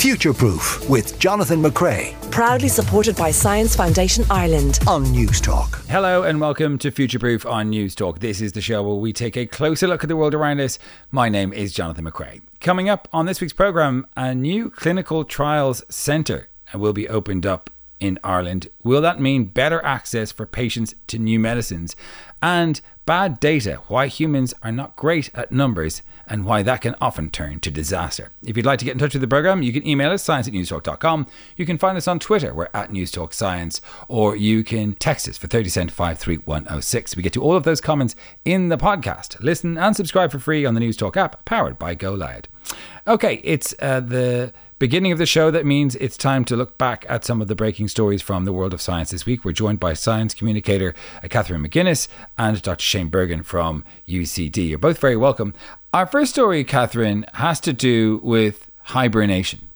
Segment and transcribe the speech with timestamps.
[0.00, 4.78] Future Proof with Jonathan McCrea Proudly supported by Science Foundation Ireland.
[4.86, 5.86] on Newstalk.
[5.88, 8.20] Hello and welcome to Future Proof on Newstalk.
[8.20, 10.78] This is the show where we take a closer look at the world around us.
[11.10, 12.40] My name is Jonathan McCrea.
[12.60, 17.68] Coming up on this week's programme, a new clinical trials centre will be opened up
[17.98, 18.68] in Ireland.
[18.82, 21.94] Will that mean better access for patients to new medicines?
[22.40, 26.00] And bad data, why humans are not great at numbers
[26.30, 28.30] and why that can often turn to disaster.
[28.42, 30.46] If you'd like to get in touch with the programme, you can email us, science
[30.48, 31.26] at newstalk.com.
[31.56, 35.36] You can find us on Twitter, we're at Newstalk Science, or you can text us
[35.36, 37.16] for 30 cent 53106.
[37.16, 38.14] We get to all of those comments
[38.44, 39.40] in the podcast.
[39.40, 42.20] Listen and subscribe for free on the Newstalk app, powered by Go.
[43.06, 45.50] Okay, it's uh, the beginning of the show.
[45.50, 48.52] That means it's time to look back at some of the breaking stories from the
[48.52, 49.44] world of science this week.
[49.44, 52.82] We're joined by science communicator uh, Catherine McGuinness and Dr.
[52.82, 54.70] Shane Bergin from UCD.
[54.70, 55.54] You're both very welcome.
[55.92, 59.66] Our first story, Catherine, has to do with hibernation.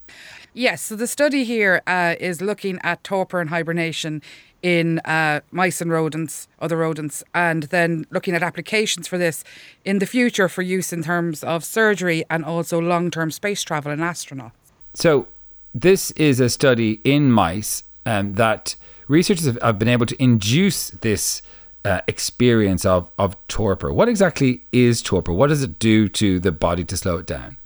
[0.52, 4.22] Yes, so the study here uh, is looking at torpor and hibernation
[4.62, 9.42] in uh, mice and rodents, other rodents, and then looking at applications for this
[9.84, 13.90] in the future for use in terms of surgery and also long term space travel
[13.90, 14.52] and astronauts.
[14.94, 15.26] So,
[15.74, 18.76] this is a study in mice um, that
[19.08, 21.42] researchers have, have been able to induce this
[21.84, 23.92] uh, experience of, of torpor.
[23.92, 25.32] What exactly is torpor?
[25.32, 27.56] What does it do to the body to slow it down?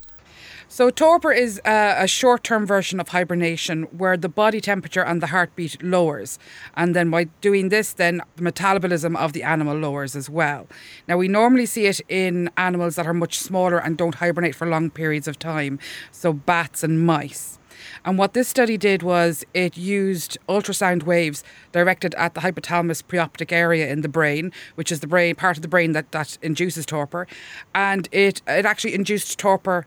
[0.70, 5.22] So, torpor is uh, a short term version of hibernation where the body temperature and
[5.22, 6.38] the heartbeat lowers.
[6.76, 10.66] And then, by doing this, then the metabolism of the animal lowers as well.
[11.08, 14.66] Now, we normally see it in animals that are much smaller and don't hibernate for
[14.66, 15.78] long periods of time,
[16.12, 17.57] so bats and mice.
[18.04, 23.52] And what this study did was it used ultrasound waves directed at the hypothalamus preoptic
[23.52, 26.86] area in the brain, which is the brain part of the brain that, that induces
[26.86, 27.26] torpor.
[27.74, 29.86] And it, it actually induced torpor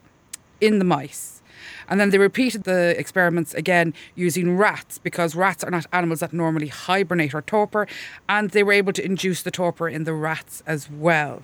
[0.59, 1.41] in the mice.
[1.89, 6.33] And then they repeated the experiments again using rats because rats are not animals that
[6.33, 7.87] normally hibernate or torpor,
[8.29, 11.43] and they were able to induce the torpor in the rats as well.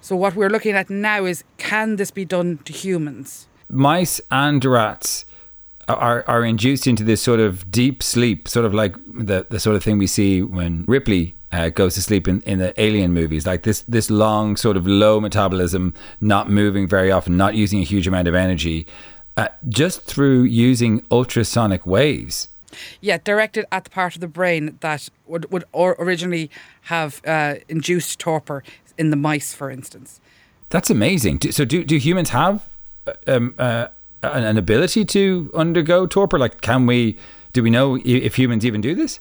[0.00, 3.48] So, what we're looking at now is can this be done to humans?
[3.68, 5.24] Mice and rats
[5.88, 9.76] are, are induced into this sort of deep sleep, sort of like the, the sort
[9.76, 13.46] of thing we see when Ripley uh, goes to sleep in, in the alien movies.
[13.46, 17.84] Like this this long sort of low metabolism not moving very often not using a
[17.84, 18.86] huge amount of energy
[19.36, 22.48] uh, just through using ultrasonic waves.
[23.00, 26.50] Yeah, directed at the part of the brain that would, would or originally
[26.82, 28.62] have uh, induced torpor
[28.98, 30.20] in the mice, for instance.
[30.68, 31.38] that's amazing.
[31.38, 32.68] Do- so do, do humans have
[33.06, 33.86] uh, um, uh,
[34.34, 37.16] an, an ability to undergo torpor like can we
[37.52, 39.20] do we know if humans even do this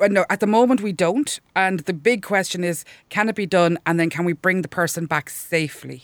[0.00, 1.40] Uh, No, at the moment we don't.
[1.54, 3.76] And the big question is, can it be done?
[3.84, 6.00] And then can we bring the person back safely?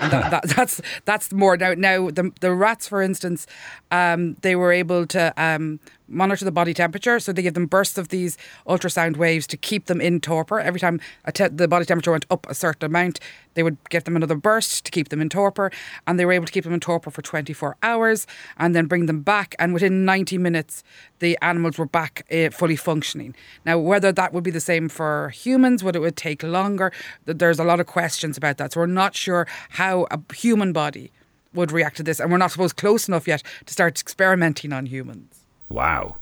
[0.00, 1.74] And that, that, that's that's more now.
[1.74, 3.46] Now the the rats, for instance,
[3.90, 7.98] um, they were able to um, monitor the body temperature, so they give them bursts
[7.98, 8.36] of these
[8.66, 10.58] ultrasound waves to keep them in torpor.
[10.58, 11.00] Every time
[11.32, 13.20] te- the body temperature went up a certain amount,
[13.54, 15.70] they would give them another burst to keep them in torpor,
[16.06, 18.26] and they were able to keep them in torpor for 24 hours,
[18.56, 19.54] and then bring them back.
[19.58, 20.82] And within 90 minutes,
[21.18, 23.34] the animals were back uh, fully functioning.
[23.64, 26.92] Now, whether that would be the same for humans, would it would take longer?
[27.24, 28.72] There's a lot of questions about that.
[28.72, 31.10] So we're not sure how a human body
[31.54, 34.86] would react to this, and we're not supposed close enough yet to start experimenting on
[34.86, 35.37] humans.
[35.68, 36.16] Wow,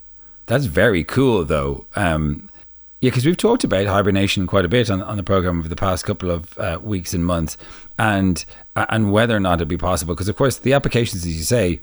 [0.46, 1.86] that's very cool, though.
[1.94, 2.50] Um,
[3.00, 5.76] yeah, because we've talked about hibernation quite a bit on, on the program over the
[5.76, 7.58] past couple of uh, weeks and months,
[7.98, 10.14] and uh, and whether or not it'd be possible.
[10.14, 11.80] Because of course, the applications, as you say,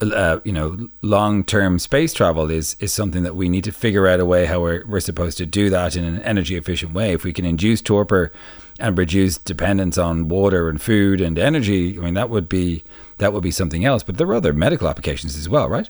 [0.00, 4.06] uh, you know, long term space travel is is something that we need to figure
[4.06, 7.12] out a way how we're we're supposed to do that in an energy efficient way.
[7.12, 8.32] If we can induce torpor
[8.78, 12.84] and reduce dependence on water and food and energy, I mean, that would be
[13.18, 14.02] that would be something else.
[14.02, 15.88] But there are other medical applications as well, right?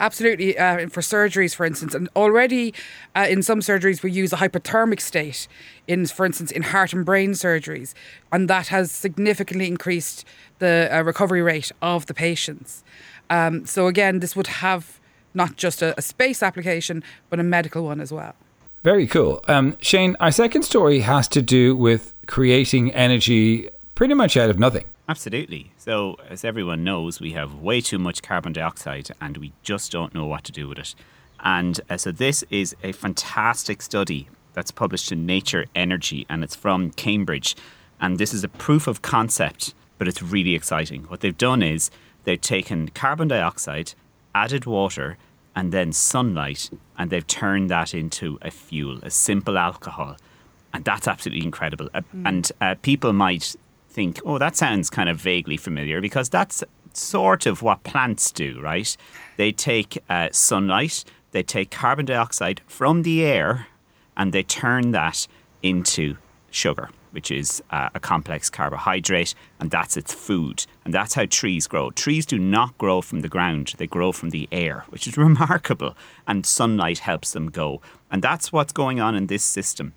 [0.00, 2.74] Absolutely, uh, for surgeries, for instance, and already
[3.14, 5.48] uh, in some surgeries we use a hypothermic state.
[5.86, 7.92] In, for instance, in heart and brain surgeries,
[8.32, 10.24] and that has significantly increased
[10.58, 12.82] the uh, recovery rate of the patients.
[13.28, 14.98] Um, so again, this would have
[15.34, 18.34] not just a, a space application, but a medical one as well.
[18.82, 19.42] Very cool.
[19.48, 24.58] Um, Shane, our second story has to do with creating energy pretty much out of
[24.58, 24.84] nothing.
[25.08, 25.72] Absolutely.
[25.76, 30.14] So, as everyone knows, we have way too much carbon dioxide and we just don't
[30.14, 30.94] know what to do with it.
[31.40, 36.56] And uh, so, this is a fantastic study that's published in Nature Energy and it's
[36.56, 37.54] from Cambridge.
[38.00, 41.04] And this is a proof of concept, but it's really exciting.
[41.04, 41.90] What they've done is
[42.24, 43.92] they've taken carbon dioxide,
[44.34, 45.18] added water,
[45.54, 50.16] and then sunlight, and they've turned that into a fuel, a simple alcohol.
[50.72, 51.88] And that's absolutely incredible.
[51.94, 53.54] Uh, And uh, people might
[53.94, 58.60] think, oh, that sounds kind of vaguely familiar because that's sort of what plants do,
[58.60, 58.96] right?
[59.36, 63.68] They take uh, sunlight, they take carbon dioxide from the air,
[64.16, 65.26] and they turn that
[65.62, 66.16] into
[66.50, 70.66] sugar, which is uh, a complex carbohydrate, and that's its food.
[70.84, 71.90] And that's how trees grow.
[71.92, 75.96] Trees do not grow from the ground, they grow from the air, which is remarkable.
[76.26, 77.80] And sunlight helps them go.
[78.10, 79.94] And that's what's going on in this system.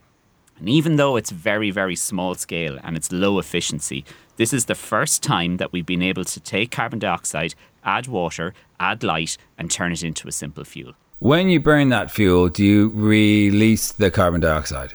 [0.60, 4.04] And even though it's very, very small scale and it's low efficiency,
[4.38, 8.54] this is the first time that we've been able to take carbon dioxide, add water,
[8.80, 10.94] add light, and turn it into a simple fuel.
[11.20, 14.94] When you burn that fuel, do you release the carbon dioxide?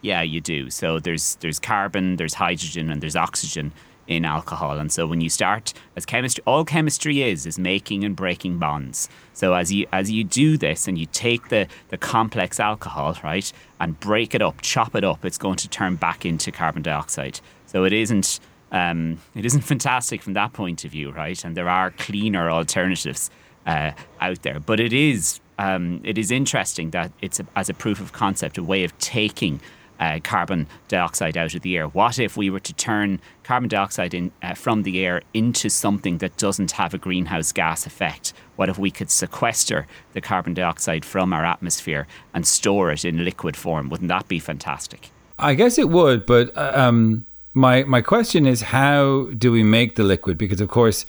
[0.00, 0.70] Yeah, you do.
[0.70, 3.72] So there's there's carbon, there's hydrogen, and there's oxygen
[4.06, 4.78] in alcohol.
[4.78, 9.08] And so when you start as chemistry, all chemistry is is making and breaking bonds.
[9.32, 13.52] So as you as you do this and you take the the complex alcohol right
[13.80, 17.40] and break it up, chop it up, it's going to turn back into carbon dioxide.
[17.66, 18.40] So it isn't.
[18.70, 21.44] Um, it isn't fantastic from that point of view, right?
[21.44, 23.30] And there are cleaner alternatives
[23.66, 27.74] uh, out there, but it is um, it is interesting that it's a, as a
[27.74, 29.60] proof of concept, a way of taking
[30.00, 31.86] uh, carbon dioxide out of the air.
[31.86, 36.18] What if we were to turn carbon dioxide in, uh, from the air into something
[36.18, 38.32] that doesn't have a greenhouse gas effect?
[38.56, 43.24] What if we could sequester the carbon dioxide from our atmosphere and store it in
[43.24, 43.88] liquid form?
[43.88, 45.10] Wouldn't that be fantastic?
[45.38, 49.96] I guess it would, but uh, um, my my question is, how do we make
[49.96, 50.38] the liquid?
[50.38, 51.04] Because of course,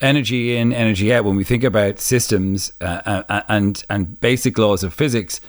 [0.00, 1.24] energy in, energy out.
[1.24, 5.40] When we think about systems uh, uh and and basic laws of physics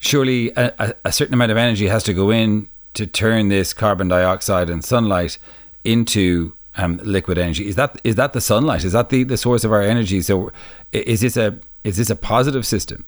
[0.00, 4.08] surely a, a, certain amount of energy has to go in to turn this carbon
[4.08, 5.38] dioxide and sunlight
[5.84, 7.68] into um, liquid energy.
[7.68, 8.84] Is that is that the sunlight?
[8.84, 10.20] Is that the, the source of our energy?
[10.22, 10.52] So
[10.92, 13.04] is this a is this a positive system?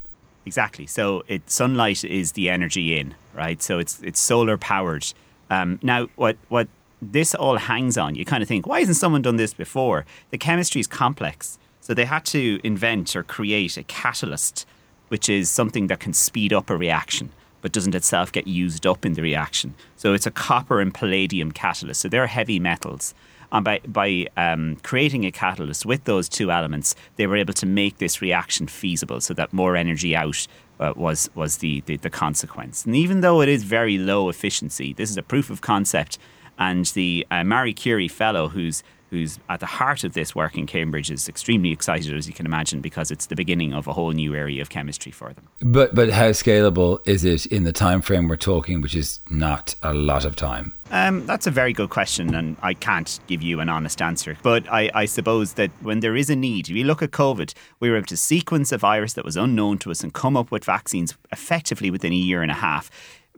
[0.47, 0.87] Exactly.
[0.87, 3.63] So it sunlight is the energy in, right?
[3.63, 5.13] So it's it's solar powered.
[5.51, 6.69] Um, now what what
[7.03, 10.05] this all hangs on, you kind of think, why hasn't someone done this before?
[10.31, 11.59] The chemistry is complex.
[11.81, 14.67] So they had to invent or create a catalyst
[15.11, 17.31] which is something that can speed up a reaction
[17.63, 19.75] but doesn't itself get used up in the reaction.
[19.97, 22.01] So it's a copper and palladium catalyst.
[22.01, 23.15] So they're heavy metals.
[23.53, 27.67] And by, by um, creating a catalyst with those two elements, they were able to
[27.67, 30.47] make this reaction feasible so that more energy out
[30.79, 32.87] uh, was, was the, the, the consequence.
[32.87, 36.19] And even though it is very low efficiency, this is a proof of concept.
[36.59, 40.67] And the uh, Marie Curie fellow who's who's at the heart of this work in
[40.67, 44.13] Cambridge, is extremely excited, as you can imagine, because it's the beginning of a whole
[44.13, 45.49] new area of chemistry for them.
[45.61, 49.75] But but how scalable is it in the time frame we're talking, which is not
[49.83, 50.75] a lot of time?
[50.93, 54.37] Um, that's a very good question, and I can't give you an honest answer.
[54.43, 57.55] But I, I, suppose that when there is a need, if you look at COVID,
[57.79, 60.51] we were able to sequence a virus that was unknown to us and come up
[60.51, 62.91] with vaccines effectively within a year and a half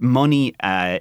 [0.03, 0.99] money, uh,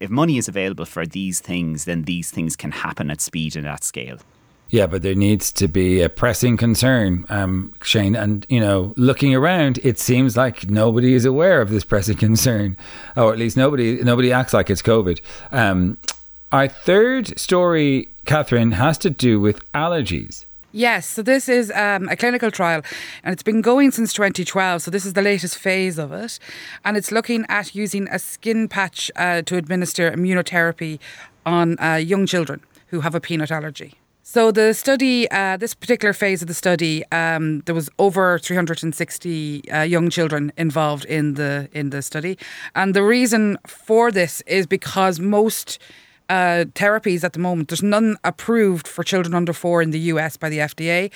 [0.00, 3.66] if money is available for these things, then these things can happen at speed and
[3.66, 4.18] at scale.
[4.70, 8.16] Yeah, but there needs to be a pressing concern, um, Shane.
[8.16, 12.76] And, you know, looking around, it seems like nobody is aware of this pressing concern,
[13.16, 15.20] or at least nobody nobody acts like it's COVID.
[15.52, 15.98] Um,
[16.50, 20.44] our third story, Catherine, has to do with allergies.
[20.76, 22.82] Yes, so this is um, a clinical trial
[23.22, 24.82] and it's been going since 2012.
[24.82, 26.40] So this is the latest phase of it.
[26.84, 30.98] And it's looking at using a skin patch uh, to administer immunotherapy
[31.46, 33.94] on uh, young children who have a peanut allergy.
[34.24, 39.70] So the study, uh, this particular phase of the study, um, there was over 360
[39.70, 42.38] uh, young children involved in the in the study,
[42.74, 45.78] and the reason for this is because most
[46.28, 47.68] uh, therapies at the moment.
[47.68, 51.10] There's none approved for children under four in the US by the FDA.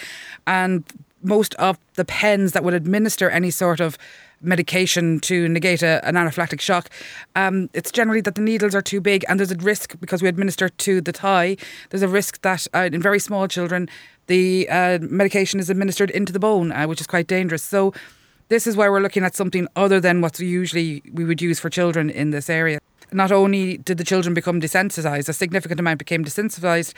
[0.46, 0.84] And
[1.22, 3.98] most of the pens that would administer any sort of
[4.40, 6.88] medication to negate a, an anaphylactic shock,
[7.34, 10.28] um, it's generally that the needles are too big and there's a risk because we
[10.28, 11.56] administer to the thigh,
[11.90, 13.88] there's a risk that uh, in very small children,
[14.26, 17.62] the uh, medication is administered into the bone, uh, which is quite dangerous.
[17.62, 17.92] So
[18.48, 21.70] this is why we're looking at something other than what usually we would use for
[21.70, 22.78] children in this area
[23.12, 26.92] not only did the children become desensitized, a significant amount became desensitized,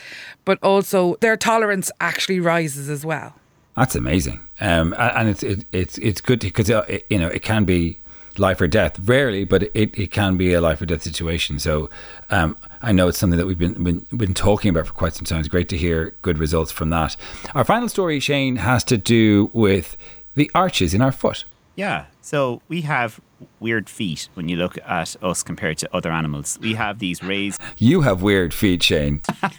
[0.45, 3.35] but also their tolerance actually rises as well.
[3.77, 7.65] That's amazing, um, and it's it, it's it's good because it, you know it can
[7.65, 8.01] be
[8.37, 8.99] life or death.
[8.99, 11.59] Rarely, but it, it can be a life or death situation.
[11.59, 11.89] So
[12.31, 15.25] um, I know it's something that we've been, been been talking about for quite some
[15.25, 15.41] time.
[15.41, 17.17] It's great to hear good results from that.
[17.55, 19.97] Our final story, Shane, has to do with
[20.35, 21.45] the arches in our foot.
[21.77, 22.07] Yeah.
[22.21, 23.21] So we have
[23.59, 26.59] weird feet when you look at us compared to other animals.
[26.61, 27.61] We have these raised.
[27.79, 29.23] You have weird feet, Shane.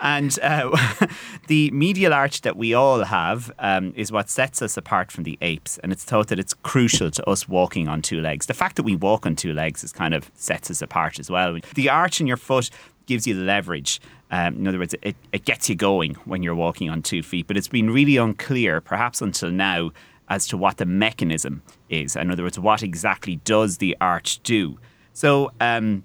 [0.00, 0.76] and uh,
[1.48, 5.38] the medial arch that we all have um, is what sets us apart from the
[5.40, 5.78] apes.
[5.78, 8.46] And it's thought that it's crucial to us walking on two legs.
[8.46, 11.30] The fact that we walk on two legs is kind of sets us apart as
[11.30, 11.58] well.
[11.74, 12.70] The arch in your foot
[13.06, 16.54] gives you the leverage Um, in other words, it, it gets you going when you're
[16.54, 19.92] walking on two feet, but it's been really unclear, perhaps until now,
[20.28, 22.16] as to what the mechanism is.
[22.16, 24.78] In other words, what exactly does the arch do?
[25.12, 26.04] So, um,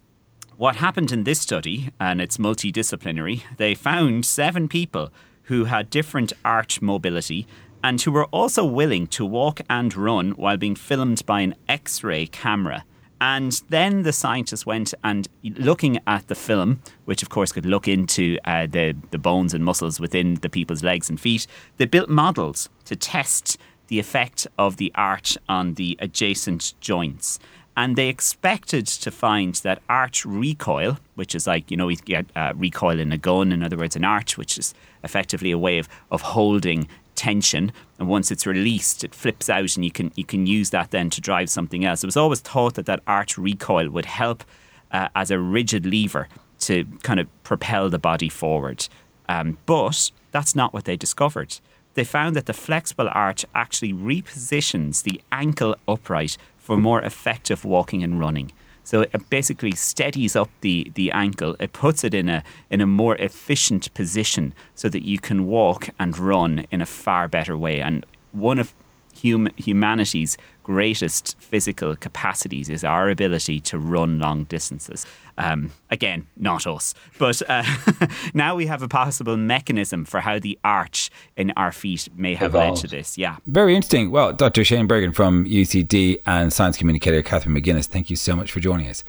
[0.57, 5.09] what happened in this study, and it's multidisciplinary, they found seven people
[5.43, 7.47] who had different arch mobility
[7.83, 12.03] and who were also willing to walk and run while being filmed by an X
[12.03, 12.83] ray camera.
[13.21, 17.87] And then the scientists went and looking at the film, which of course could look
[17.87, 21.45] into uh, the, the bones and muscles within the people's legs and feet,
[21.77, 23.57] they built models to test
[23.89, 27.39] the effect of the arch on the adjacent joints.
[27.75, 32.25] And they expected to find that arch recoil, which is like, you know, you get
[32.35, 35.77] uh, recoil in a gun, in other words, an arch, which is effectively a way
[35.77, 37.71] of, of holding tension.
[37.97, 41.09] And once it's released it flips out and you can you can use that then
[41.11, 42.03] to drive something else.
[42.03, 44.43] It was always thought that that arch recoil would help
[44.91, 46.27] uh, as a rigid lever
[46.59, 48.87] to kind of propel the body forward.
[49.27, 51.59] Um, but that's not what they discovered
[51.93, 58.03] they found that the flexible arch actually repositions the ankle upright for more effective walking
[58.03, 58.51] and running
[58.89, 61.55] so it basically steadies up the, the ankle.
[61.59, 65.89] It puts it in a in a more efficient position so that you can walk
[65.99, 67.81] and run in a far better way.
[67.81, 68.73] And one of
[69.21, 70.37] hum- humanity's
[70.69, 75.03] greatest physical capacities is our ability to run long distances.
[75.35, 76.93] Um, again, not us.
[77.17, 77.63] But uh,
[78.35, 82.51] now we have a possible mechanism for how the arch in our feet may have
[82.53, 82.83] Evolved.
[82.83, 83.17] led to this.
[83.17, 83.37] Yeah.
[83.47, 84.11] Very interesting.
[84.11, 84.63] Well, Dr.
[84.63, 88.89] Shane Bergin from UCD and science communicator Catherine McGuinness, thank you so much for joining
[88.89, 89.03] us.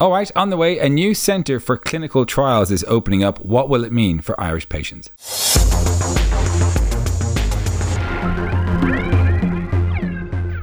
[0.00, 3.42] All right, on the way, a new centre for clinical trials is opening up.
[3.42, 5.08] What will it mean for Irish patients?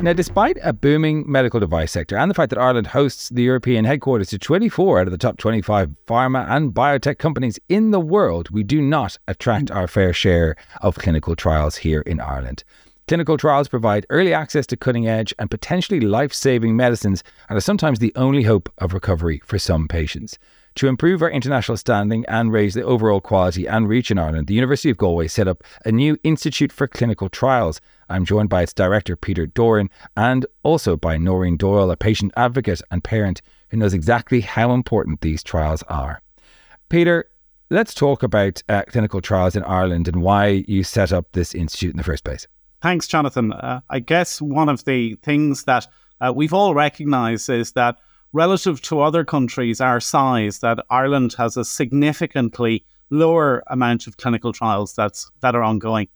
[0.05, 3.85] Now, despite a booming medical device sector and the fact that Ireland hosts the European
[3.85, 8.51] headquarters to 24 out of the top 25 pharma and biotech companies in the world,
[8.51, 12.63] we do not attract our fair share of clinical trials here in Ireland.
[13.07, 17.61] Clinical trials provide early access to cutting edge and potentially life saving medicines and are
[17.61, 20.37] sometimes the only hope of recovery for some patients.
[20.75, 24.53] To improve our international standing and raise the overall quality and reach in Ireland, the
[24.53, 28.73] University of Galway set up a new Institute for Clinical Trials I'm joined by its
[28.73, 33.93] director, Peter Doran, and also by Noreen Doyle, a patient advocate and parent who knows
[33.93, 36.21] exactly how important these trials are.
[36.89, 37.25] Peter,
[37.69, 41.91] let's talk about uh, clinical trials in Ireland and why you set up this institute
[41.91, 42.47] in the first place.
[42.81, 43.53] Thanks, Jonathan.
[43.53, 45.87] Uh, I guess one of the things that
[46.21, 47.97] uh, we've all recognized is that
[48.33, 54.51] relative to other countries our size, that Ireland has a significantly lower amount of clinical
[54.51, 56.07] trials that's that are ongoing.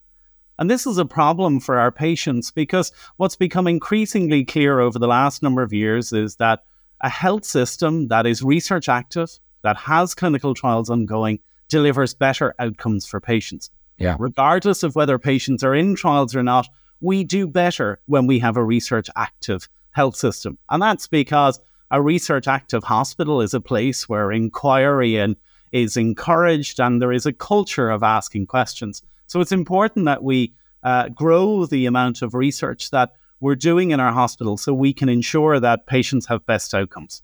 [0.60, 5.08] And this is a problem for our patients because what's become increasingly clear over the
[5.08, 6.66] last number of years is that
[7.00, 9.30] a health system that is research active,
[9.64, 11.40] that has clinical trials ongoing,
[11.70, 13.72] delivers better outcomes for patients.
[13.98, 14.18] Yeah.
[14.20, 16.68] Regardless of whether patients are in trials or not,
[17.00, 20.58] we do better when we have a research active health system.
[20.70, 25.38] And that's because a research active hospital is a place where inquiry and
[25.72, 29.02] is encouraged and there is a culture of asking questions.
[29.30, 34.00] So it's important that we uh, grow the amount of research that we're doing in
[34.00, 37.22] our hospital so we can ensure that patients have best outcomes.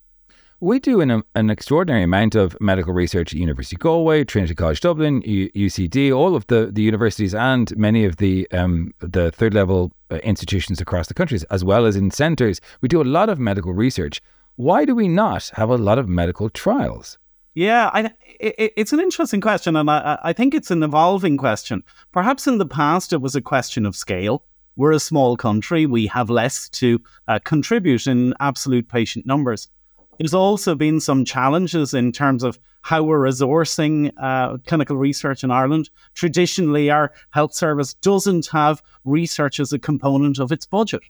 [0.59, 5.23] We do an, an extraordinary amount of medical research at University Galway, Trinity College Dublin,
[5.25, 9.91] U- UCD, all of the, the universities and many of the um, the third level
[10.11, 12.61] uh, institutions across the countries, as well as in centres.
[12.81, 14.21] We do a lot of medical research.
[14.57, 17.17] Why do we not have a lot of medical trials?
[17.55, 21.83] Yeah, I, it, it's an interesting question, and I, I think it's an evolving question.
[22.11, 24.43] Perhaps in the past it was a question of scale.
[24.75, 29.69] We're a small country; we have less to uh, contribute in absolute patient numbers.
[30.19, 35.49] There's also been some challenges in terms of how we're resourcing uh, clinical research in
[35.49, 35.89] Ireland.
[36.13, 41.03] Traditionally, our health service doesn't have research as a component of its budget.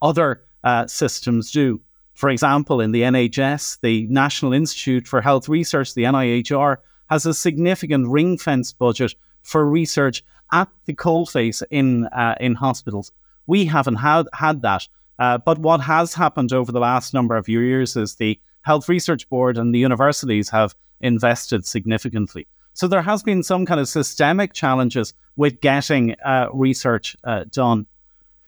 [0.00, 1.80] Other uh, systems do.
[2.14, 6.76] For example, in the NHS, the National Institute for Health Research, the NIHR,
[7.08, 13.12] has a significant ring fence budget for research at the coalface in uh, in hospitals.
[13.46, 14.86] We haven't had had that,
[15.18, 19.28] uh, but what has happened over the last number of years is the Health Research
[19.28, 22.46] Board and the universities have invested significantly.
[22.74, 27.86] So there has been some kind of systemic challenges with getting uh, research uh, done.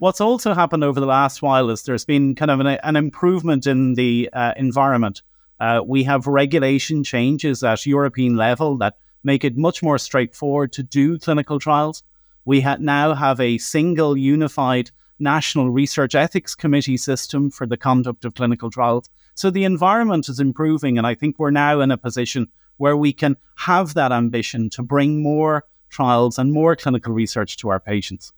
[0.05, 3.67] What's also happened over the last while is there's been kind of an, an improvement
[3.67, 5.23] in the uh, environment.
[5.59, 10.83] Uh, we have regulation changes at European level that make it much more straightforward to
[10.83, 12.03] do clinical trials.
[12.45, 18.27] We ha- now have a single unified national research ethics committee system for the conduct
[18.27, 19.09] of clinical trials.
[19.35, 23.15] So the environment is improving, and I think we're now in a position where we
[23.15, 28.35] can have that ambition to bring more trials and more clinical research to our patients.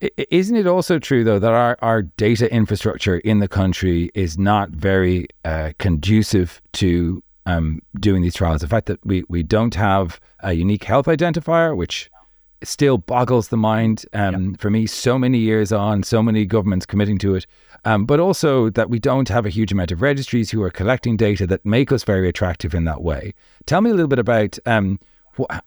[0.00, 4.70] Isn't it also true, though, that our, our data infrastructure in the country is not
[4.70, 8.60] very uh, conducive to um, doing these trials?
[8.60, 12.10] The fact that we, we don't have a unique health identifier, which
[12.62, 17.18] still boggles the mind um, for me, so many years on, so many governments committing
[17.18, 17.46] to it,
[17.84, 21.16] um, but also that we don't have a huge amount of registries who are collecting
[21.16, 23.32] data that make us very attractive in that way.
[23.66, 24.98] Tell me a little bit about um,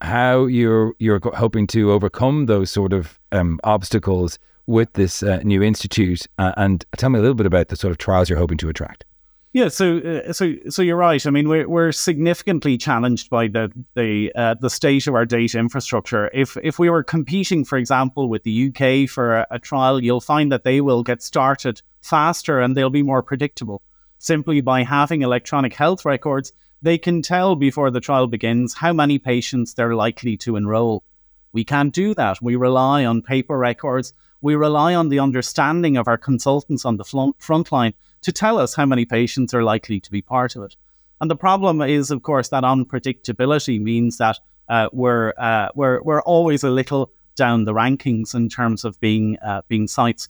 [0.01, 5.63] how you're you're hoping to overcome those sort of um, obstacles with this uh, new
[5.63, 8.57] institute, uh, and tell me a little bit about the sort of trials you're hoping
[8.59, 9.05] to attract.
[9.51, 11.25] Yeah, so uh, so so you're right.
[11.25, 15.57] I mean, we're we're significantly challenged by the the uh, the state of our data
[15.57, 16.29] infrastructure.
[16.33, 20.21] If if we were competing, for example, with the UK for a, a trial, you'll
[20.21, 23.81] find that they will get started faster and they'll be more predictable
[24.19, 29.19] simply by having electronic health records they can tell before the trial begins how many
[29.19, 31.03] patients they're likely to enroll.
[31.51, 32.41] We can't do that.
[32.41, 34.13] We rely on paper records.
[34.41, 38.75] We rely on the understanding of our consultants on the front line to tell us
[38.75, 40.75] how many patients are likely to be part of it.
[41.21, 46.21] And the problem is, of course, that unpredictability means that uh, we're, uh, we're, we're
[46.21, 50.29] always a little down the rankings in terms of being, uh, being sites.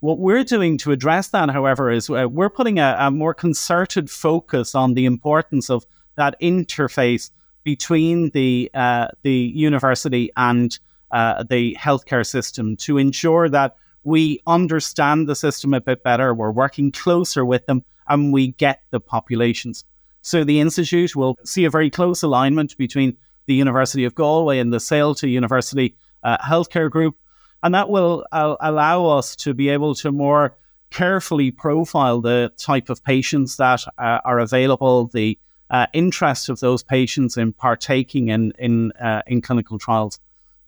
[0.00, 4.10] What we're doing to address that, however, is uh, we're putting a, a, more concerted
[4.10, 5.84] focus on the importance of
[6.16, 7.30] that interface
[7.64, 10.78] between the uh, the university and
[11.10, 16.50] uh, the healthcare system to ensure that we understand the system a bit better, we're
[16.50, 19.84] working closer with them, and we get the populations.
[20.22, 23.16] So the institute will see a very close alignment between
[23.46, 27.16] the University of Galway and the Saolta University uh, Healthcare Group
[27.62, 30.56] and that will uh, allow us to be able to more
[30.90, 35.38] carefully profile the type of patients that uh, are available, the
[35.70, 40.18] uh, interest of those patients in partaking in in, uh, in clinical trials,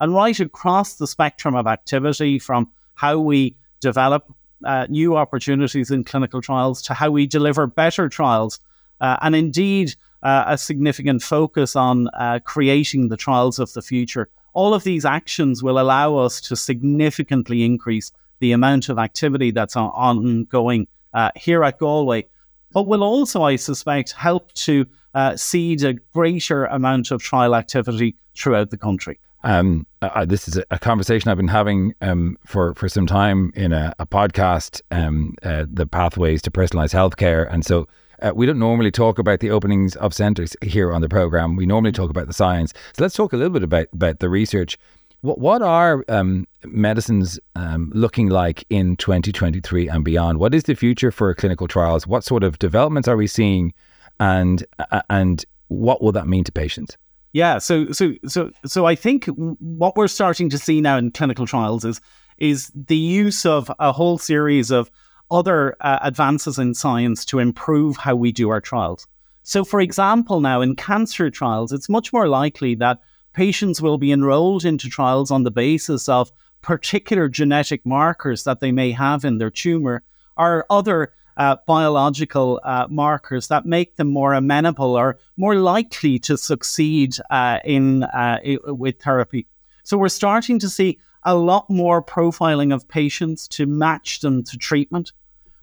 [0.01, 4.33] and right across the spectrum of activity, from how we develop
[4.65, 8.61] uh, new opportunities in clinical trials to how we deliver better trials,
[9.01, 12.09] uh, and indeed a significant focus on
[12.45, 17.65] creating the trials of the future all of these actions will allow us to significantly
[17.65, 22.27] increase the amount of activity that's on- ongoing uh, here at Galway,
[22.73, 28.17] but will also, I suspect, help to uh, seed a greater amount of trial activity
[28.37, 29.19] throughout the country.
[29.45, 33.73] Um, uh, this is a conversation I've been having um, for for some time in
[33.73, 37.89] a, a podcast, um, uh, the pathways to personalized healthcare, and so
[38.23, 41.57] uh, we don't normally talk about the openings of centres here on the program.
[41.57, 42.73] We normally talk about the science.
[42.95, 44.79] So let's talk a little bit about, about the research.
[45.23, 50.39] What, what are um, medicines um, looking like in 2023 and beyond?
[50.39, 52.07] What is the future for clinical trials?
[52.07, 53.73] What sort of developments are we seeing,
[54.19, 56.97] and uh, and what will that mean to patients?
[57.33, 61.47] Yeah, so so so so I think what we're starting to see now in clinical
[61.47, 62.01] trials is
[62.39, 64.91] is the use of a whole series of
[65.33, 69.07] other uh, advances in science to improve how we do our trials.
[69.43, 73.01] So, for example, now in cancer trials, it's much more likely that
[73.33, 78.71] patients will be enrolled into trials on the basis of particular genetic markers that they
[78.71, 80.03] may have in their tumor
[80.37, 86.37] or other uh, biological uh, markers that make them more amenable or more likely to
[86.37, 89.47] succeed uh, in uh, with therapy.
[89.83, 94.57] So we're starting to see a lot more profiling of patients to match them to
[94.57, 95.13] treatment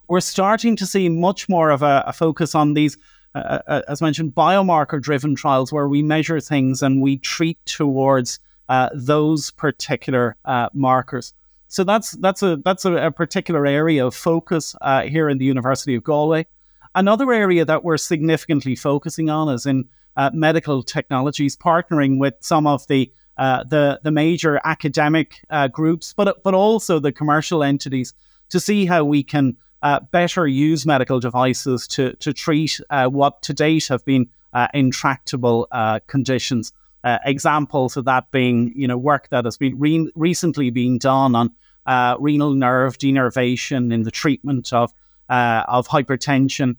[0.10, 2.98] we're starting to see much more of a, a focus on these,
[3.36, 7.64] uh, uh, uh as mentioned, biomarker driven trials where we measure things and we treat
[7.66, 11.34] towards uh, those particular uh, markers.
[11.68, 15.46] So that's that's a that's a, a particular area of focus uh, here in the
[15.46, 16.48] University of Galway.
[16.96, 19.88] Another area that we're significantly focusing on is in
[20.34, 26.98] medical technologies, partnering with some of the the the major academic groups, but but also
[26.98, 28.16] the commercial entities
[28.50, 33.42] to see how we can uh, better use medical devices to, to treat uh, what
[33.44, 36.74] to date have been uh, intractable uh, conditions.
[37.26, 41.50] Examples of that being, you know, work that has been re- recently being done on
[42.20, 44.92] renal nerve denervation in the treatment of
[45.30, 46.76] of hypertension,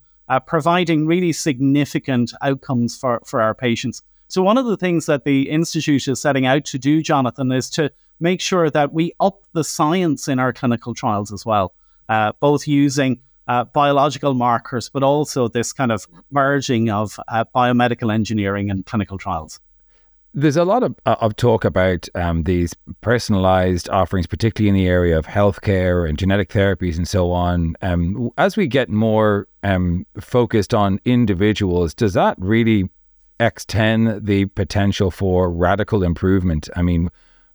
[0.46, 4.02] providing really significant outcomes for, for our patients.
[4.28, 7.70] So one of the things that the institute is setting out to do, Jonathan, is
[7.70, 11.72] to make sure that we up the science in our clinical trials as well
[12.10, 18.12] uh, both using uh, biological markers, but also this kind of merging of uh, biomedical
[18.12, 19.60] engineering and clinical trials.
[20.34, 24.88] There's a lot of, uh, of talk about um, these personalized offerings, particularly in the
[24.88, 27.74] area of healthcare and genetic therapies and so on.
[27.82, 32.88] Um, as we get more um, focused on individuals, does that really
[33.40, 36.68] X10 the potential for radical improvement?
[36.76, 37.08] I mean,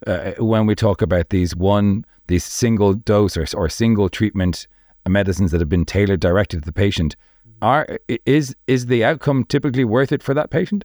[0.05, 4.67] uh, when we talk about these one, these single dose or, or single treatment
[5.07, 7.15] medicines that have been tailored directly to the patient,
[7.61, 10.83] are is is the outcome typically worth it for that patient?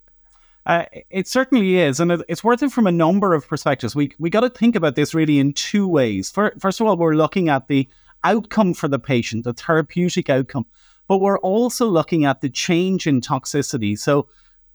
[0.67, 3.97] Uh, it certainly is, and it's worth it from a number of perspectives.
[3.97, 6.31] We we got to think about this really in two ways.
[6.31, 7.89] First of all, we're looking at the
[8.25, 10.67] outcome for the patient, the therapeutic outcome,
[11.09, 13.99] but we're also looking at the change in toxicity.
[13.99, 14.29] So,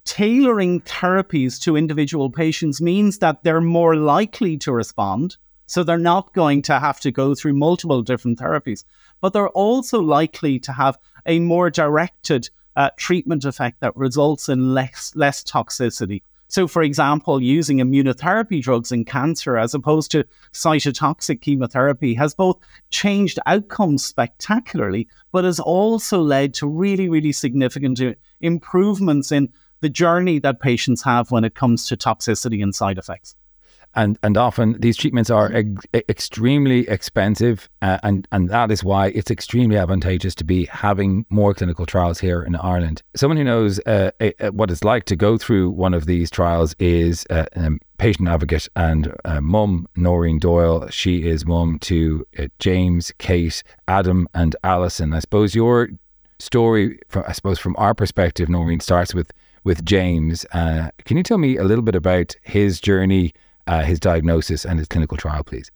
[0.06, 5.38] tailoring therapies to individual patients means that they're more likely to respond.
[5.66, 8.84] So they're not going to have to go through multiple different therapies,
[9.22, 14.74] but they're also likely to have a more directed uh, treatment effect that results in
[14.74, 16.22] less less toxicity.
[16.48, 22.60] So, for example, using immunotherapy drugs in cancer as opposed to cytotoxic chemotherapy has both
[22.92, 29.50] changed outcomes spectacularly, but has also led to really, really significant uh, improvements in
[29.82, 33.36] the journey that patients have when it comes to toxicity and side effects
[33.96, 35.52] and and often these treatments are
[35.94, 41.54] extremely expensive, uh, and and that is why it's extremely advantageous to be having more
[41.54, 43.02] clinical trials here in Ireland.
[43.16, 44.12] Someone who knows uh,
[44.52, 48.68] what it's like to go through one of these trials is uh, um, patient advocate
[48.76, 50.88] and uh, mum Noreen Doyle.
[50.90, 55.14] She is mum to uh, James, Kate, Adam, and Alison.
[55.14, 55.90] I suppose your
[56.40, 59.32] story, from, I suppose from our perspective, Noreen starts with
[59.64, 60.46] with James.
[60.54, 63.34] Can you tell me a little bit about his journey?
[63.68, 65.70] Uh, his diagnosis and his clinical trial, please?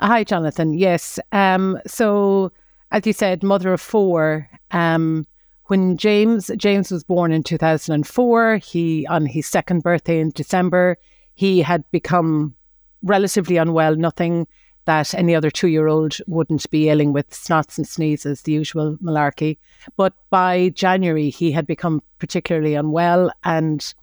[0.00, 0.74] Hi, Jonathan.
[0.74, 1.18] Yes.
[1.32, 2.52] Um, so,
[2.90, 4.48] as you said, mother of four.
[4.72, 5.26] Um,
[5.66, 10.98] when James James was born in 2004, he on his second birthday in December,
[11.34, 12.54] he had become
[13.02, 13.96] relatively unwell.
[13.96, 14.46] Nothing
[14.86, 18.98] that any other two year old wouldn't be ailing with snots and sneezes, the usual
[19.02, 19.56] malarkey.
[19.96, 23.94] But by January, he had become particularly unwell and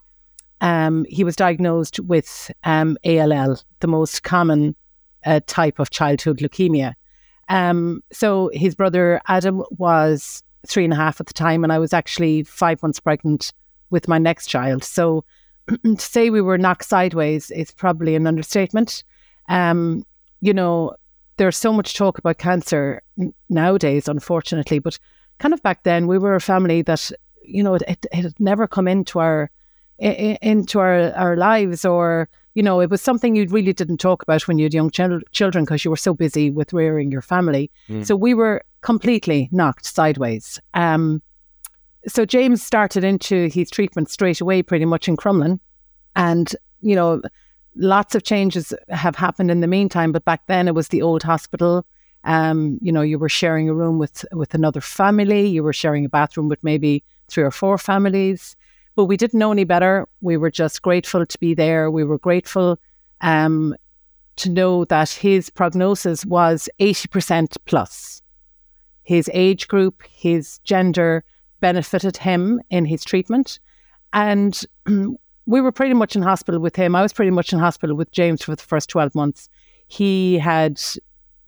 [0.62, 4.76] um, he was diagnosed with um, ALL, the most common
[5.26, 6.94] uh, type of childhood leukemia.
[7.50, 11.80] Um, so his brother Adam was three and a half at the time, and I
[11.80, 13.52] was actually five months pregnant
[13.90, 14.84] with my next child.
[14.84, 15.26] So
[15.84, 19.04] to say we were knocked sideways is probably an understatement.
[19.50, 20.06] Um,
[20.42, 20.96] you know,
[21.38, 23.02] there's so much talk about cancer
[23.50, 25.00] nowadays, unfortunately, but
[25.40, 27.12] kind of back then we were a family that,
[27.44, 29.50] you know, it, it, it had never come into our
[30.02, 34.48] into our, our lives or you know it was something you really didn't talk about
[34.48, 37.70] when you had young ch- children because you were so busy with rearing your family.
[37.88, 38.06] Mm.
[38.06, 40.60] so we were completely knocked sideways.
[40.74, 41.22] Um,
[42.08, 45.60] so james started into his treatment straight away pretty much in crumlin.
[46.16, 47.22] And you know
[47.76, 51.22] lots of changes have happened in the meantime but back then it was the old
[51.24, 51.86] hospital.
[52.24, 55.46] Um, you know you were sharing a room with with another family.
[55.46, 58.56] You were sharing a bathroom with maybe three or four families
[58.96, 60.08] but we didn't know any better.
[60.22, 61.90] We were just grateful to be there.
[61.90, 62.80] We were grateful
[63.22, 63.76] um,
[64.38, 68.22] to know that his prognosis was 80% plus.
[69.04, 71.24] His age group, his gender
[71.60, 73.60] benefited him in his treatment.
[74.14, 74.60] And
[75.46, 76.96] we were pretty much in hospital with him.
[76.96, 79.50] I was pretty much in hospital with James for the first 12 months.
[79.88, 80.80] He had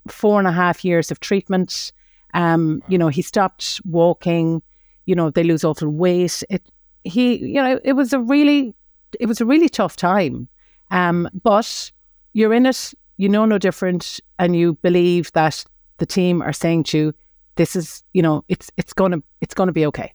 [0.07, 1.91] four and a half years of treatment.
[2.33, 4.61] Um, you know, he stopped walking.
[5.05, 6.43] You know, they lose awful weight.
[6.49, 6.63] It
[7.03, 8.75] he, you know, it was a really,
[9.19, 10.47] it was a really tough time.
[10.91, 11.91] Um, but
[12.33, 15.63] you're in it, you know no different, and you believe that
[15.97, 17.13] the team are saying to you,
[17.55, 20.13] "This is, you know, it's it's gonna it's gonna be okay,"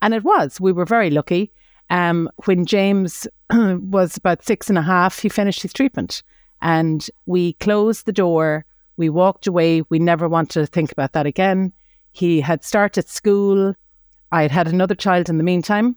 [0.00, 0.60] and it was.
[0.60, 1.52] We were very lucky.
[1.90, 6.22] Um, when James was about six and a half, he finished his treatment,
[6.60, 8.64] and we closed the door.
[8.96, 9.82] We walked away.
[9.88, 11.72] We never wanted to think about that again.
[12.12, 13.74] He had started school.
[14.30, 15.96] I had had another child in the meantime,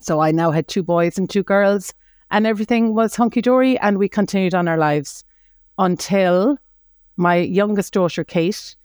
[0.00, 1.92] so I now had two boys and two girls,
[2.30, 5.24] and everything was hunky dory, and we continued on our lives
[5.78, 6.58] until
[7.16, 8.76] my youngest daughter, Kate,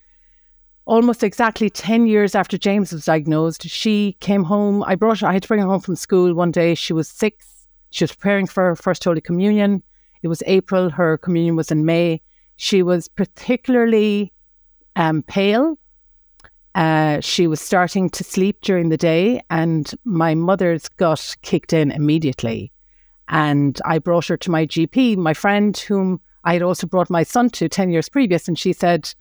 [0.85, 4.83] almost exactly 10 years after James was diagnosed, she came home.
[4.83, 6.75] I brought her, I had to bring her home from school one day.
[6.75, 7.67] She was six.
[7.91, 9.83] She was preparing for her first Holy Communion.
[10.23, 10.89] It was April.
[10.89, 12.21] Her communion was in May.
[12.55, 14.31] She was particularly
[14.95, 15.77] um, pale
[16.75, 21.91] uh, she was starting to sleep during the day, and my mother's gut kicked in
[21.91, 22.71] immediately.
[23.27, 27.23] And I brought her to my GP, my friend, whom I had also brought my
[27.23, 28.47] son to 10 years previous.
[28.47, 29.13] And she said,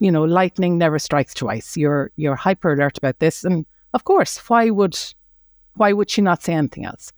[0.00, 1.76] You know, lightning never strikes twice.
[1.76, 3.44] You're, you're hyper alert about this.
[3.44, 4.98] And of course, why would,
[5.74, 7.12] why would she not say anything else?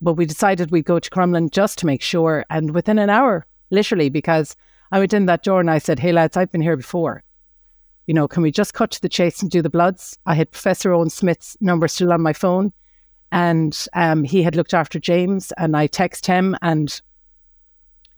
[0.00, 2.44] But we decided we'd go to Crumlin just to make sure.
[2.50, 4.56] And within an hour, literally, because
[4.90, 7.22] I went in that door and I said, Hey, lads, I've been here before
[8.12, 10.18] you know, can we just cut to the chase and do the bloods?
[10.26, 12.70] I had Professor Owen Smith's number still on my phone.
[13.32, 17.00] and um, he had looked after James, and I text him, and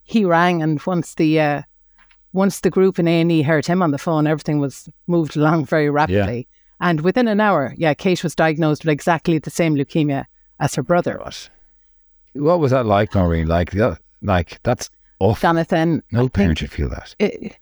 [0.03, 1.63] he rang, and once the uh,
[2.33, 5.37] once the group in A and E heard him on the phone, everything was moved
[5.37, 6.49] along very rapidly.
[6.81, 10.25] And within an hour, yeah, Kate was diagnosed with exactly the same leukemia
[10.59, 11.19] as her brother.
[11.23, 11.49] What?
[12.33, 13.47] What was that like, Noreen?
[13.47, 15.41] Like, yeah, like that's awful.
[15.41, 17.15] Jonathan, No parent should feel that.
[17.21, 17.57] it,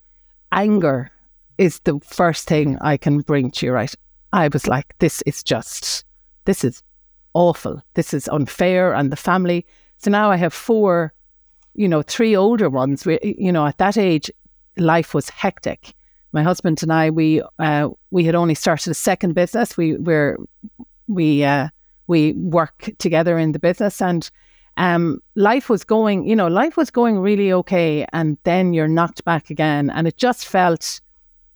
[0.51, 1.11] anger
[1.59, 3.95] is the first thing I can bring to you, right?
[4.33, 6.05] I was like, this is just,
[6.45, 6.83] this is
[7.35, 7.83] awful.
[7.95, 8.95] This is unfair.
[8.95, 9.67] And the family.
[9.99, 11.13] So now I have four,
[11.75, 13.07] you know, three older ones.
[13.07, 14.31] We, you know, at that age,
[14.77, 15.95] life was hectic.
[16.33, 19.77] My husband and I, we uh, we had only started a second business.
[19.77, 20.39] We were
[21.07, 21.69] we uh,
[22.07, 24.31] we work together in the business, and
[24.79, 26.27] um, life was going.
[26.27, 30.17] You know, life was going really okay, and then you're knocked back again, and it
[30.17, 31.03] just felt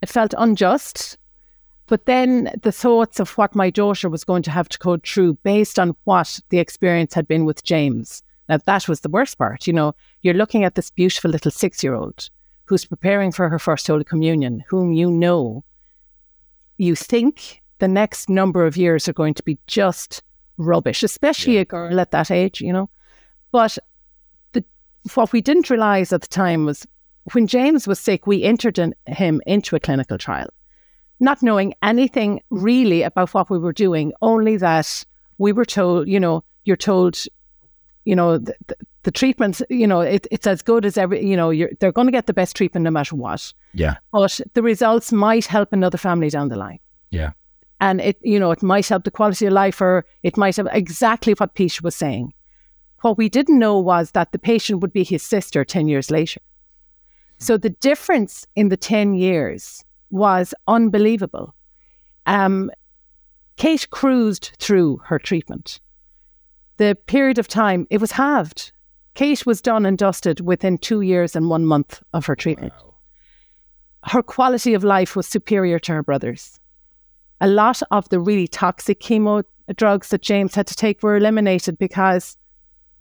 [0.03, 1.19] it felt unjust.
[1.87, 5.35] But then the thoughts of what my daughter was going to have to go through
[5.45, 8.23] based on what the experience had been with James.
[8.49, 9.67] Now, that was the worst part.
[9.67, 12.29] You know, you're looking at this beautiful little six year old
[12.65, 15.65] who's preparing for her first Holy Communion, whom you know,
[16.79, 20.23] you think the next number of years are going to be just
[20.57, 22.91] rubbish, especially a girl at that age, you know.
[23.53, 23.79] But
[24.53, 24.65] the,
[25.15, 26.87] what we didn't realize at the time was
[27.33, 30.49] when James was sick, we entered in, him into a clinical trial,
[31.21, 35.05] not knowing anything really about what we were doing, only that
[35.39, 37.19] we were told, you know, you're told,
[38.05, 41.37] you know, the, the, the treatment, you know, it, it's as good as every, you
[41.37, 43.53] know, you're, they're going to get the best treatment no matter what.
[43.73, 47.33] Yeah, But the results might help another family down the line yeah,
[47.81, 50.69] and it you know it might help the quality of life or it might have
[50.73, 52.33] exactly what Peter was saying.
[53.03, 56.41] What we didn't know was that the patient would be his sister 10 years later.
[57.38, 61.55] So the difference in the 10 years was unbelievable.
[62.27, 62.70] Um,
[63.57, 65.81] Kate cruised through her treatment.
[66.77, 68.72] The period of time, it was halved.
[69.14, 72.72] Kate was done and dusted within two years and one month of her treatment.
[74.05, 76.61] Her quality of life was superior to her brother's
[77.40, 79.44] a lot of the really toxic chemo
[79.77, 82.37] drugs that James had to take were eliminated because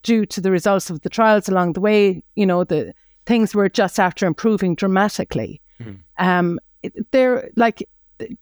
[0.03, 2.93] due to the results of the trials along the way, you know, the
[3.25, 5.61] things were just after improving dramatically.
[6.17, 6.59] Um,
[7.11, 7.87] they're like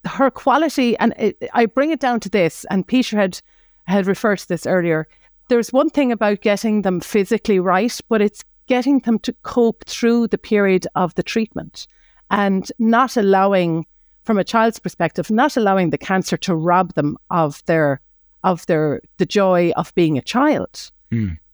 [0.06, 3.39] her quality, and it, I bring it down to this, and Peter had
[3.86, 5.08] had referred to this earlier.
[5.50, 10.28] There's one thing about getting them physically right, but it's getting them to cope through
[10.28, 11.86] the period of the treatment
[12.32, 13.86] and not allowing
[14.24, 18.00] from a child's perspective, not allowing the cancer to rob them of their
[18.43, 20.91] of their the joy of being a child.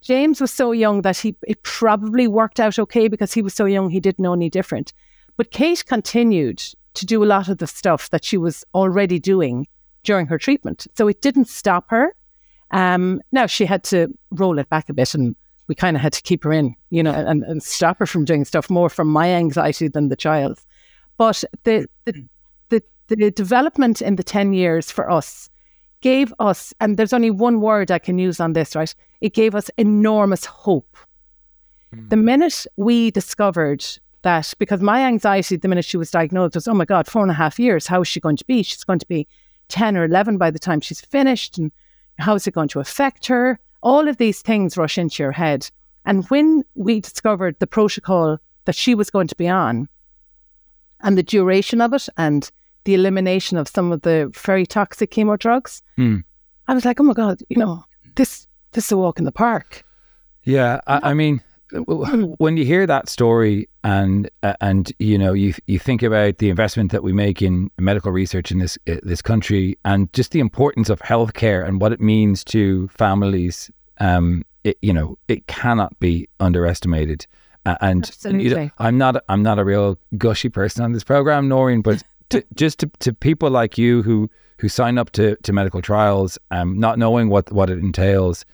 [0.01, 3.65] James was so young that he it probably worked out okay because he was so
[3.65, 4.93] young he didn't know any different.
[5.37, 6.63] But Kate continued
[6.95, 9.67] to do a lot of the stuff that she was already doing
[10.03, 10.87] during her treatment.
[10.95, 12.15] So it didn't stop her.
[12.71, 15.35] Um, now she had to roll it back a bit and
[15.67, 18.25] we kind of had to keep her in, you know, and, and stop her from
[18.25, 20.65] doing stuff more from my anxiety than the child's.
[21.17, 22.25] But the, the
[22.69, 25.49] the the development in the 10 years for us
[26.01, 28.93] gave us, and there's only one word I can use on this, right?
[29.21, 30.97] It gave us enormous hope.
[31.93, 32.07] Hmm.
[32.07, 33.85] The minute we discovered
[34.21, 37.31] that, because my anxiety the minute she was diagnosed was, oh my God, four and
[37.31, 38.63] a half years, how is she going to be?
[38.63, 39.27] She's going to be
[39.69, 41.57] 10 or 11 by the time she's finished.
[41.57, 41.71] And
[42.17, 43.59] how is it going to affect her?
[43.81, 45.69] All of these things rush into your head.
[46.05, 49.87] And when we discovered the protocol that she was going to be on,
[51.01, 52.51] and the duration of it and
[52.83, 55.81] the elimination of some of the very toxic chemo drugs,
[56.67, 57.83] I was like, oh my God, you know,
[58.15, 59.83] this this is a walk in the park.
[60.43, 60.79] yeah.
[60.87, 61.41] I, I mean,
[62.37, 66.49] when you hear that story and uh, and you know you you think about the
[66.49, 70.39] investment that we make in medical research in this uh, this country and just the
[70.39, 75.97] importance of healthcare and what it means to families, um, it, you know, it cannot
[75.99, 77.25] be underestimated.
[77.65, 81.47] Uh, and you know, I'm not I'm not a real gushy person on this program,
[81.47, 85.53] Noreen, but to, just to, to people like you who who sign up to, to
[85.53, 88.45] medical trials, um, not knowing what what it entails.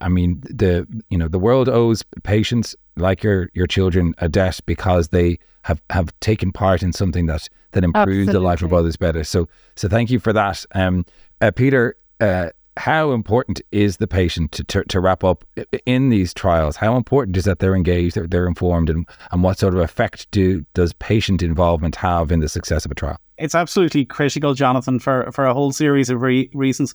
[0.00, 4.58] I mean, the you know the world owes patients like your your children a debt
[4.66, 8.96] because they have, have taken part in something that that improves the life of others
[8.96, 9.22] better.
[9.22, 11.04] So so thank you for that, um,
[11.40, 11.96] uh, Peter.
[12.20, 15.44] Uh, how important is the patient to, to, to wrap up
[15.86, 16.76] in these trials?
[16.76, 20.30] How important is that they're engaged, they're, they're informed, and, and what sort of effect
[20.30, 23.18] do does patient involvement have in the success of a trial?
[23.38, 26.94] it's absolutely critical, Jonathan, for, for a whole series of re- reasons.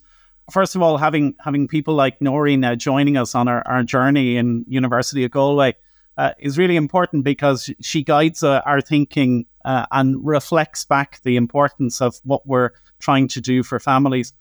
[0.49, 4.37] First of all, having having people like Noreen uh, joining us on our, our journey
[4.37, 5.75] in University of Galway
[6.17, 11.37] uh, is really important because she guides uh, our thinking uh, and reflects back the
[11.37, 14.33] importance of what we're trying to do for families.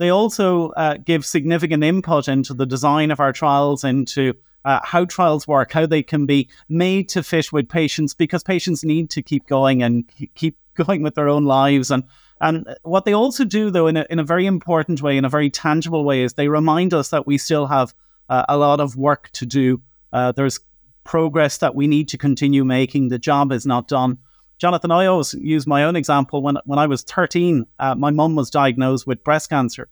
[0.00, 4.32] They also uh, give significant input into the design of our trials, into
[4.64, 8.82] uh, how trials work, how they can be made to fit with patients, because patients
[8.82, 11.90] need to keep going and keep going with their own lives.
[11.90, 12.04] And
[12.40, 15.28] and what they also do, though, in a, in a very important way, in a
[15.28, 17.92] very tangible way, is they remind us that we still have
[18.30, 19.82] uh, a lot of work to do.
[20.14, 20.60] Uh, there's
[21.04, 23.08] progress that we need to continue making.
[23.08, 24.16] The job is not done.
[24.60, 26.42] Jonathan, I always use my own example.
[26.42, 29.88] When when I was 13, uh, my mum was diagnosed with breast cancer,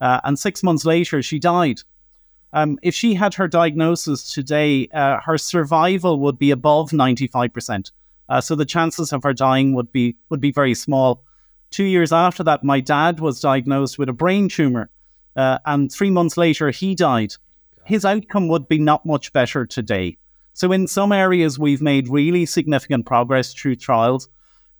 [0.00, 1.80] uh, and six months later, she died.
[2.52, 7.92] Um, if she had her diagnosis today, uh, her survival would be above 95%.
[8.28, 11.22] Uh, so the chances of her dying would be would be very small.
[11.70, 14.90] Two years after that, my dad was diagnosed with a brain tumor,
[15.36, 17.34] uh, and three months later, he died.
[17.84, 20.18] His outcome would be not much better today.
[20.58, 24.28] So, in some areas, we've made really significant progress through trials.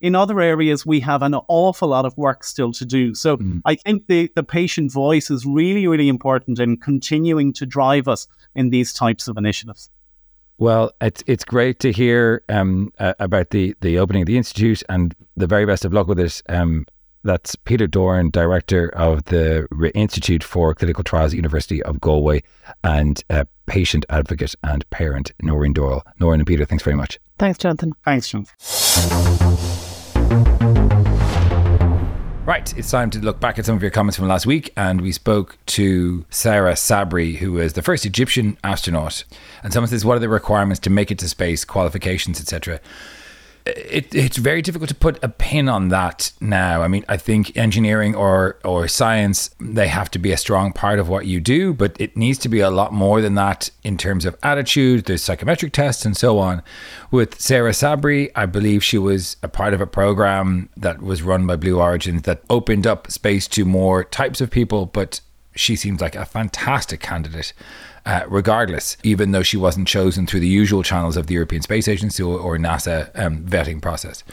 [0.00, 3.14] In other areas, we have an awful lot of work still to do.
[3.14, 3.62] So, mm.
[3.64, 8.26] I think the, the patient voice is really, really important in continuing to drive us
[8.56, 9.88] in these types of initiatives.
[10.58, 14.82] Well, it's it's great to hear um, uh, about the the opening of the institute,
[14.88, 16.42] and the very best of luck with it.
[16.48, 16.86] Um,
[17.22, 22.42] that's Peter Doran, director of the Institute for Clinical Trials, at University of Galway,
[22.82, 26.02] and uh, patient advocate and parent Noreen Doyle.
[26.18, 27.20] Noreen and Peter, thanks very much.
[27.38, 27.92] Thanks, Jonathan.
[28.04, 28.54] Thanks, Jonathan.
[32.44, 35.02] Right, it's time to look back at some of your comments from last week, and
[35.02, 39.24] we spoke to Sara Sabry, who was the first Egyptian astronaut.
[39.62, 41.66] And someone says, "What are the requirements to make it to space?
[41.66, 42.80] Qualifications, etc."
[43.68, 46.82] it, it's very difficult to put a pin on that now.
[46.82, 50.98] I mean, I think engineering or or science they have to be a strong part
[50.98, 53.98] of what you do, but it needs to be a lot more than that in
[53.98, 55.04] terms of attitude.
[55.04, 56.62] There's psychometric tests and so on.
[57.10, 61.46] With Sara Sabry, I believe she was a part of a program that was run
[61.46, 65.20] by Blue Origin that opened up space to more types of people, but
[65.54, 67.52] she seems like a fantastic candidate
[68.06, 71.88] uh, regardless, even though she wasn't chosen through the usual channels of the European Space
[71.88, 74.24] Agency or, or NASA um, vetting process.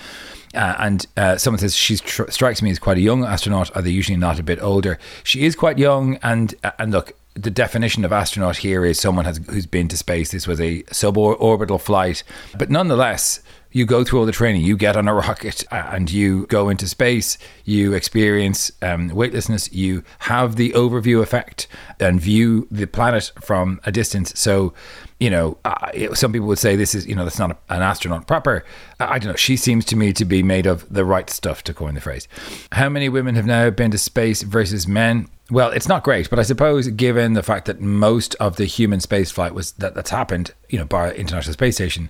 [0.54, 3.76] Uh, and uh, someone says she tr- strikes me as quite a young astronaut.
[3.76, 4.98] Are they usually not a bit older?
[5.24, 9.26] She is quite young, and uh, and look, the definition of astronaut here is someone
[9.26, 10.32] has, who's been to space.
[10.32, 12.24] This was a suborbital flight,
[12.58, 13.42] but nonetheless,
[13.76, 14.62] you go through all the training.
[14.62, 17.38] You get on a rocket and you go into space.
[17.66, 19.70] You experience um, weightlessness.
[19.74, 21.68] You have the overview effect
[22.00, 24.32] and view the planet from a distance.
[24.40, 24.74] So,
[25.20, 27.82] you know, uh, some people would say this is, you know, that's not a, an
[27.82, 28.64] astronaut proper.
[28.98, 29.36] I don't know.
[29.36, 32.30] She seems to me to be made of the right stuff, to coin the phrase.
[32.72, 35.28] How many women have now been to space versus men?
[35.52, 39.00] Well, it's not great, but I suppose given the fact that most of the human
[39.00, 42.10] space flight was that that's happened, you know, by International Space Station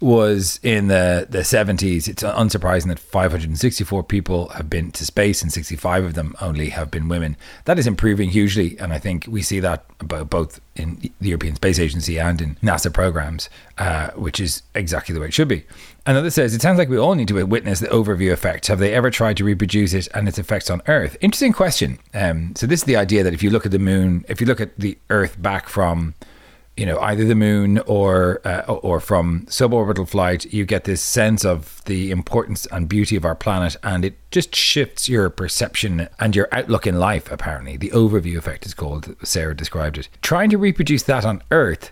[0.00, 2.06] was in the, the 70s.
[2.08, 6.90] It's unsurprising that 564 people have been to space and 65 of them only have
[6.90, 7.36] been women.
[7.64, 8.78] That is improving hugely.
[8.78, 12.92] And I think we see that both in the European Space Agency and in NASA
[12.92, 15.64] programs, uh, which is exactly the way it should be.
[16.06, 18.68] Another says, it sounds like we all need to witness the overview effect.
[18.68, 21.16] Have they ever tried to reproduce it and its effects on Earth?
[21.20, 21.98] Interesting question.
[22.14, 24.46] Um, so, this is the idea that if you look at the moon, if you
[24.46, 26.14] look at the Earth back from
[26.78, 31.44] you know either the moon or uh, or from suborbital flight you get this sense
[31.44, 36.36] of the importance and beauty of our planet and it just shifts your perception and
[36.36, 37.76] your outlook in life apparently.
[37.76, 40.08] The overview effect is called sarah described it.
[40.22, 41.90] Trying to reproduce that on earth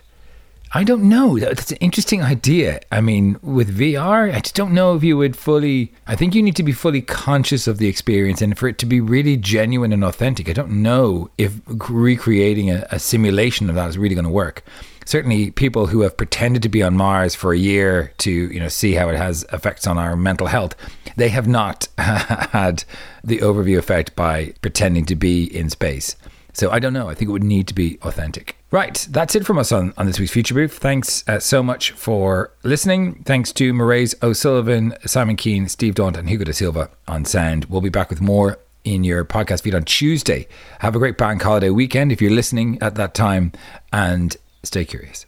[0.73, 1.39] I don't know.
[1.39, 2.81] That's an interesting idea.
[2.91, 5.93] I mean, with VR, I just don't know if you would fully.
[6.07, 8.85] I think you need to be fully conscious of the experience and for it to
[8.85, 10.49] be really genuine and authentic.
[10.49, 14.63] I don't know if recreating a, a simulation of that is really going to work.
[15.05, 18.67] Certainly, people who have pretended to be on Mars for a year to, you know,
[18.67, 20.75] see how it has effects on our mental health,
[21.15, 22.83] they have not had
[23.23, 26.17] the overview effect by pretending to be in space.
[26.57, 27.07] So I don't know.
[27.07, 28.57] I think it would need to be authentic.
[28.71, 30.77] Right, that's it from us on, on this week's Future Proof.
[30.77, 33.21] Thanks uh, so much for listening.
[33.25, 37.65] Thanks to Mairead O'Sullivan, Simon Keane, Steve Daunt, and Hugo da Silva on sound.
[37.65, 40.47] We'll be back with more in your podcast feed on Tuesday.
[40.79, 43.51] Have a great bank holiday weekend if you're listening at that time
[43.93, 45.27] and stay curious.